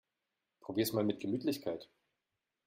[0.61, 1.87] Probier's mal mit Gemütlichkeit!